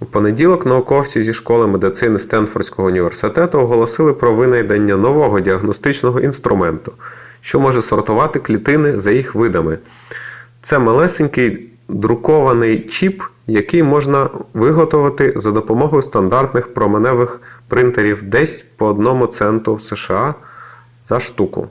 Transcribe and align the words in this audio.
у 0.00 0.06
понеділок 0.06 0.66
науковці 0.66 1.22
зі 1.22 1.34
школи 1.34 1.66
медицини 1.66 2.18
стенфордського 2.18 2.88
університету 2.88 3.58
оголосили 3.58 4.14
про 4.14 4.34
винайдення 4.34 4.96
нового 4.96 5.40
діагностичного 5.40 6.20
інструменту 6.20 6.92
що 7.40 7.60
може 7.60 7.82
сортувати 7.82 8.38
клітини 8.40 9.00
за 9.00 9.10
їх 9.10 9.34
видами 9.34 9.78
це 10.60 10.78
малесенький 10.78 11.70
друкований 11.88 12.80
чіп 12.86 13.22
який 13.46 13.82
можна 13.82 14.30
виготовити 14.54 15.32
за 15.36 15.50
допомогою 15.52 16.02
стандартних 16.02 16.74
променевих 16.74 17.40
принтерів 17.68 18.22
десь 18.22 18.62
по 18.62 18.86
одному 18.86 19.26
центу 19.26 19.78
сша 19.78 20.34
за 21.04 21.20
штуку 21.20 21.68